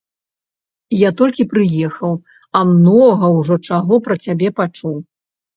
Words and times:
Я 0.99 1.09
толькі 1.19 1.45
прыехаў, 1.51 2.11
а 2.61 2.63
многа 2.71 3.29
ўжо 3.39 3.55
чаго 3.71 3.95
пра 4.09 4.15
цябе 4.25 4.49
пачуў. 4.63 4.99